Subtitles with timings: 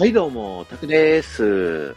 [0.00, 1.94] はい、どうも、タクです。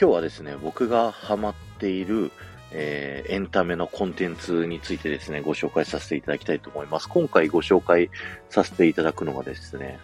[0.00, 2.30] 今日はですね、僕がハマっている、
[2.70, 7.08] えーエンタメのコンテンツについてですね、ご紹介させていただきたいと思います。
[7.08, 8.10] 今回ご紹介
[8.48, 9.98] させていただくのがですね、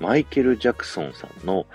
[0.00, 1.66] マイケル・ジャクソンさんの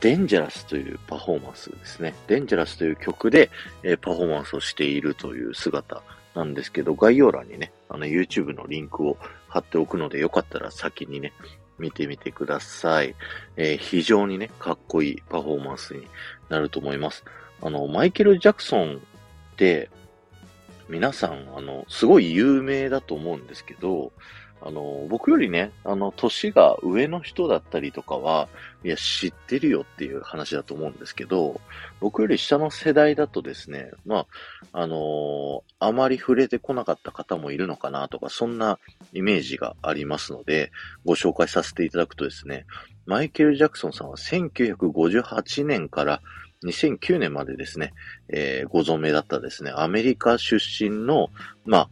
[0.00, 2.14] デンジャラスというパフォーマンスですね。
[2.26, 3.48] デンジャラスという曲で、
[3.84, 6.02] えーパフォーマンスをしているという姿
[6.34, 9.16] なんですけど、概要欄にね、あの YouTube のリンクを
[9.48, 11.32] 貼っておくので、よかったら先にね、
[11.78, 13.14] 見てみてください。
[13.56, 16.06] えー非常にね、かっこいいパフォーマンスに
[16.48, 17.24] なると思います。
[17.62, 18.98] あの、マイケル・ジャクソンっ
[19.56, 19.90] て、
[20.88, 24.12] 皆さん、あの、すごい有名だと思うんですけど、
[24.62, 28.48] あの、僕よりね、あの、年が上の人だったりとかは、
[28.84, 31.60] いや、知ってるよっていう話だと思うんですけど、
[32.00, 34.26] 僕より下の世代だとですね、まあ、
[34.72, 38.78] あのあまり触れてこなかった方もいるのかなとか、そんな
[39.12, 40.72] イメージがありますので、
[41.04, 42.66] ご紹介させていただくとですね、
[43.04, 46.22] マイケル・ジャクソンさんは1958年から
[46.64, 47.92] 2009年までですね、
[48.28, 51.30] えーご存命だったですね、アメリカ出身の、
[51.64, 51.88] まあ、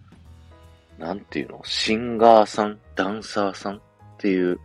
[0.98, 3.80] なんていうの、シンガーさん、ダンサーさんっ
[4.18, 4.58] ていう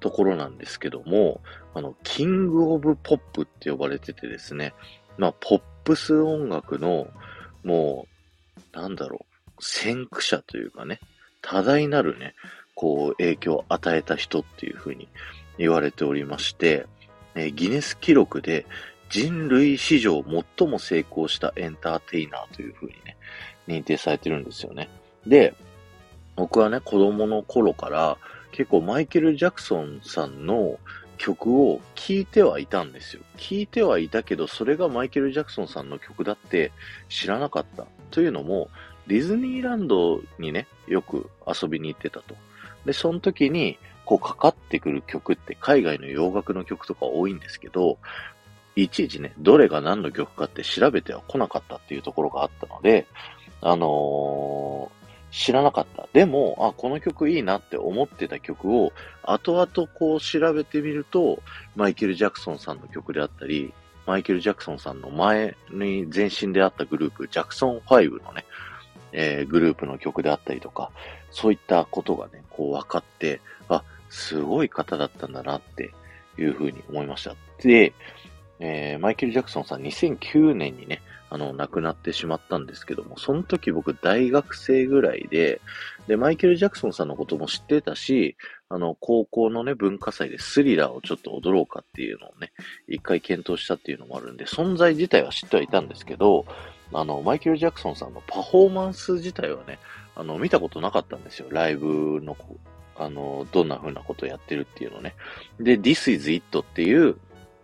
[0.00, 1.40] ところなんですけども、
[1.74, 4.74] あの、キング・オブ・ポップって呼ばれててですね、
[5.18, 7.08] まあ、ポップス音楽の、
[7.62, 8.06] も
[8.74, 9.24] う、なんだろ
[9.58, 11.00] う、先駆者というかね、
[11.42, 12.34] 多大なるね、
[12.74, 15.08] こう、影響を与えた人っていうふうに
[15.58, 16.86] 言われておりまして、
[17.34, 18.64] えーギネス記録で
[19.10, 20.24] 人類史上
[20.58, 23.16] 最も成功したエンターテイナーというふうにね、
[23.68, 24.88] 認定されてるんですよね。
[25.26, 25.54] で、
[26.36, 28.18] 僕はね、子供の頃から
[28.52, 30.78] 結構マイケル・ジャクソンさんの
[31.16, 33.22] 曲を聴いてはいたんですよ。
[33.36, 36.72] 聴いてはいたけど、それがマイケル・ジャクソンさんの曲だって
[37.08, 37.86] 知らなかった。
[38.10, 38.68] というのも、
[39.06, 42.34] ディズニーランドにね、よく遊びに行ってたと。
[42.84, 47.98] で、その時に、こうかかってくる曲って海外の洋楽の曲とか多いんですけど、
[48.76, 53.06] いちいちね、どれが何の曲かって調べては来なかったっていうところがあったので、
[53.60, 55.04] あのー
[55.34, 56.08] 知らなかった。
[56.12, 58.92] でも、あ、この曲いいなって思ってた曲を、
[59.24, 61.42] 後々こう調べてみると、
[61.74, 63.74] マイケル・ジャクソンさんの曲であったり、
[64.06, 68.44] マイケル・ジャクソンさんの前に前身であったグループ、ジャクソン5のね、
[69.10, 70.92] えーグループの曲であったりとか、
[71.32, 75.92] そういったことがね、こう分かって、あ、すごい方だったんだなって
[76.38, 77.34] いうふうに思いました。
[77.60, 77.92] で、
[78.60, 81.02] えーマイケル・ジャクソンさん2009年にね、
[81.34, 85.60] あの、亡くなってしまったんですけども、その時僕大学生ぐらいで、
[86.06, 88.36] で、マイケル・ジャクソンさんのことも知ってたし、
[88.68, 92.52] あの、高校のね、文化祭でスリラーをちょっと踊ろうかっていうのをね、
[92.86, 96.46] 一回検討したっていうのもあるんで、存在自体は知ってはいたんですけど、
[96.92, 99.80] あの、マイケル・ジャクソンさんのパフォーマンス自体はね、
[100.14, 101.48] あの、見たことなかったんですよ。
[101.50, 102.36] ライブの、
[102.96, 105.16] あの、どんな風なことをやってるっていうのね。
[105.58, 107.16] で、This is It っていう、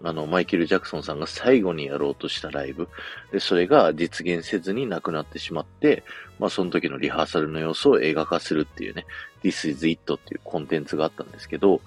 [0.02, 2.88] あの、マイケル・ジャクソンさんが最後にやろうとしたライブ。
[3.32, 6.02] で、それが実現せずになくなってしまって、
[6.38, 9.04] まあ、その時のリハーサルの様子を映画化するっていうね、
[9.42, 11.82] This is It っていうコンテンツがあったんですけど、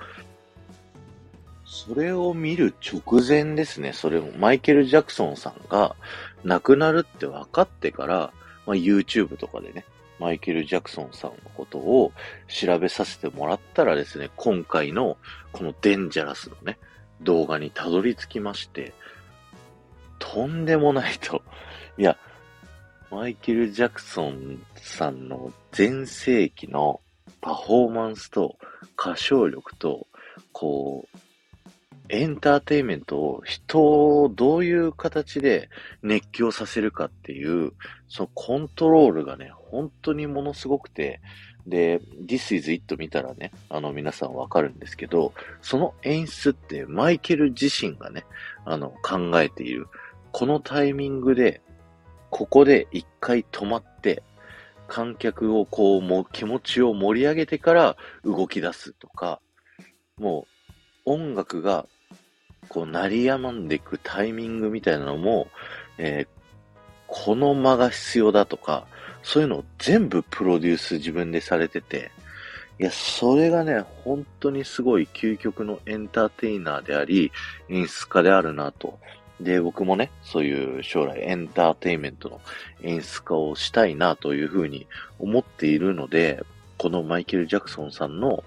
[1.66, 5.96] それを見る直前ですね、それをマイケル・ジャクソンさんが
[6.44, 8.32] 亡くなるって分かってから、
[8.68, 9.86] まあ、YouTube とかでね、
[10.20, 12.12] マイケル・ジャクソンさんのことを
[12.48, 15.18] 調べさせてもらったらですね、今回の
[15.52, 16.78] このデンジャラスのね、
[17.22, 18.94] 動画にたどり着きまして、
[20.20, 21.42] とんでもないと。
[21.98, 22.18] いや、
[23.12, 27.02] マイケル・ジャクソンさんの全盛期の
[27.42, 28.58] パフォーマンスと
[28.98, 30.08] 歌唱力と、
[30.52, 31.18] こう、
[32.10, 35.70] エンターテインメントを人をどういう形で
[36.02, 37.74] 熱狂させるかっていう、
[38.08, 41.22] そのコントロールがね、本当にものすごくて、
[41.68, 48.26] で、This is It 見たらね、あの皆さんわかるんですけど、その演出ってマイケル自身がね、
[48.66, 49.88] あの考えている。
[50.32, 51.62] このタイミングで、
[52.30, 54.24] ここで一回止まって、
[54.88, 59.40] 観客をこう、もう気持ちを盛り上げてから動き出すとか、
[60.18, 60.46] も
[61.06, 61.88] う音楽が
[62.70, 65.48] こう鳴り止んでいくタイミングみたいなのも、
[65.98, 66.43] えー
[67.16, 68.88] この間が必要だとか、
[69.22, 72.10] そういうのを全部プロデュース自分でされてて、
[72.80, 77.32] いや、それがね、本当にすごい究極のエンターテイナーであり、
[77.70, 78.98] 演出家であるなと。
[79.40, 82.42] で、僕もね、そういう将来エンターテイメントの
[82.82, 84.88] 演出家をしたいなというふうに
[85.20, 86.44] 思っているので、
[86.80, 88.44] このマイケル・ジャクソンさんの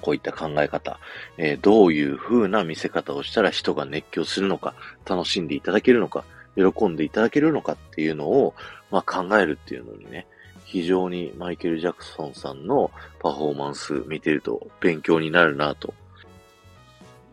[0.00, 1.00] こういった考え方、
[1.38, 6.24] えーどういう風な見せ方をしたら人が熱狂するのか、楽しんでいただけるのか、
[6.56, 8.54] 喜んでいただけるのかっていうのを、
[8.90, 10.26] まあ、考えるっていうのにね、
[10.64, 15.94] 非常にマイケル・ジャクソンさんのパフォーマンス見てると勉強になるなと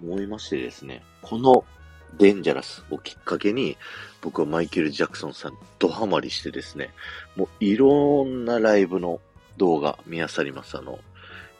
[0.03, 1.63] 思いましてですね、この
[2.17, 3.77] デンジャラスをきっかけに、
[4.21, 6.89] 僕はマイケル・ジャクソンさんドハマりしてですね、
[7.35, 9.19] もういろんなライブの
[9.57, 10.77] 動画見漁ります。
[10.77, 10.99] あの、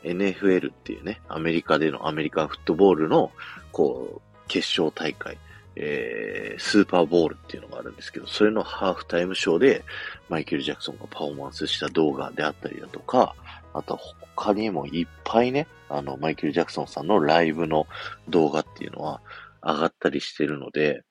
[0.04, 3.32] NFL っていうね、アメリカでのアメリカンフットボールの、
[3.72, 5.38] こう、決勝大会、
[5.80, 9.84] えー、スーパーボールっていうのがあるんですけど、それのハーフタイムショーで、
[10.28, 13.36] マイケル・ジャクソンがパフォーマンスした動画であったりだとか、
[13.74, 14.00] あと
[14.36, 17.86] 他にもいっぱいね、あの、マイケル・ジャクソンさんのライブの
[18.28, 19.22] 動画っていうのは
[19.62, 21.04] 上がったりしてるので、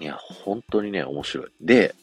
[0.00, 1.46] いや、本当にね、面白い。
[1.60, 1.94] で、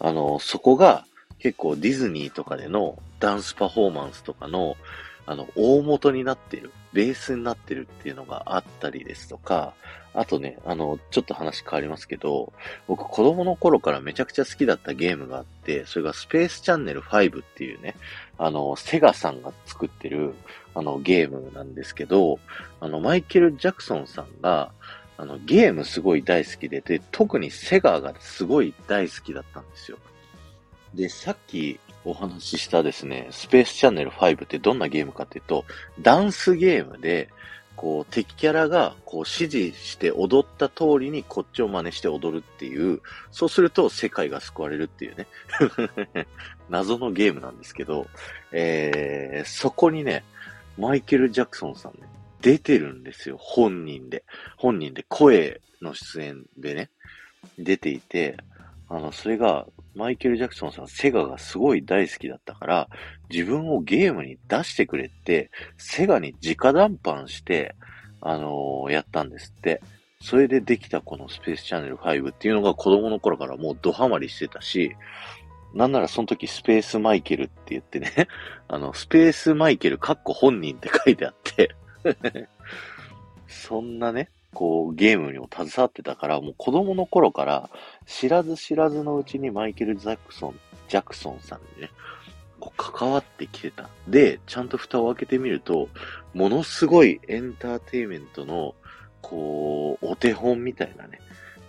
[0.00, 1.04] あの、そこが
[1.38, 4.76] 結構ディズニーとかでのダンスパフォーマンスとかの、
[5.26, 9.74] あの、大元になってる、ベースになってるっていうのがあったりですとか、
[10.14, 12.52] あとね、あの、ちょっと話変わりますけど、
[12.86, 17.96] 僕子供の頃からめちゃくちゃ好きだったゲームがあって、それがスペースチャンネル5っていうね、
[18.38, 20.34] あの、セガさんが作ってる、
[20.74, 22.38] あの、ゲームなんですけど、
[22.80, 24.70] あの、マイケル・ジャクソンさんが、
[25.16, 29.98] あの、ゲームすごい大好きで、で、特にセガがすごい大好きだったんですよ。
[30.94, 35.64] で、さっきお話ししたですね、スペースチャンネル5ってどんなゲームかっていうと、
[36.00, 37.30] ダンスゲームで、
[37.76, 43.00] こう、敵キャラが、こう、指示して踊った通りにこっちを真似して踊るっていう、
[43.32, 45.26] そうすると世界が救われるっていうね、
[46.70, 48.06] 謎のゲームなんですけど、
[48.52, 50.24] えー、そこにね、
[50.78, 52.06] マイケル・ジャクソンさんね、
[52.40, 54.24] 出てるんですよ、本人で。
[54.56, 56.90] 本人で声の出演でね、
[57.58, 58.36] 出ていて、
[58.88, 62.88] あの、それが、マイケル・ジャクソンさん、セガがすごい大好きだったから、
[63.30, 67.74] 自分をゲームに出してくれって、セガに直談判して、
[68.20, 69.80] あのー、やったんですって。
[70.20, 74.96] それでできたこのスペースチャンネル5っていうのが子供の頃からもうドハマりしてたし、
[75.74, 78.28] なんならその時スペースマイケルって言ってね、
[78.66, 81.74] あの、スペースマイケルカッコ本人って書いてあって
[83.46, 87.70] そんなね、こう、ゲームにも携わってたから、もう子供の頃から、
[88.06, 91.90] 知らず知らずのうちにマイケル・ジャクソン、ジャクソンさんにね、
[92.60, 93.90] こう関わってきてた。
[94.08, 95.88] で、ちゃんと蓋を開けてみると、
[96.32, 98.74] ものすごいエンターテイメントの、
[99.20, 101.20] こう、お手本みたいなね、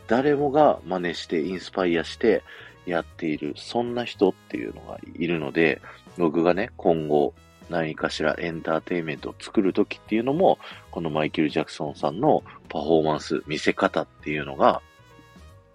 [0.07, 2.43] 誰もが真似してインスパイアして
[2.85, 5.81] やっている、そんな人っていうのがいるので、
[6.17, 7.33] 僕がね、今後、
[7.69, 10.59] 何かしらエンターテイメントを作るときっていうのも、
[10.91, 12.43] このマイケル・ジャクソンさんの
[12.75, 14.81] パフォーマンス、見せ方っていうのが、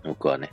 [0.05, 0.53] 僕はね、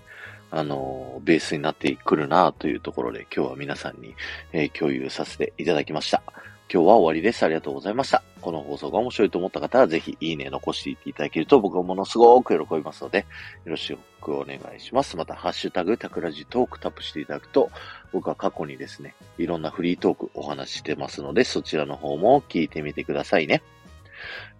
[0.49, 4.15] あの、ベースになってくるなというところで今日は皆さんに、
[4.53, 6.23] えー、共有させていただきました。
[6.71, 7.43] 今日は終わりです。
[7.43, 8.23] ありがとうございました。
[8.39, 13.19] この放送が面白いと思った方は、ぜひいいね残していただけると僕はものすごく喜びますので、
[13.65, 15.17] よろしくお願いします。
[15.17, 17.69] また、ハッシュタグ、タクラジトークタップしていただくと、
[18.13, 23.61] 僕は過去にですね、いろんなフリートークお話してますので、そちらの方も聞いてみてくださいね。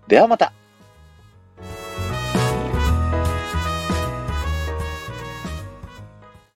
[0.09, 0.51] ではまた